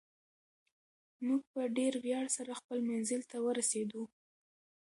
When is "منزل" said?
2.89-3.21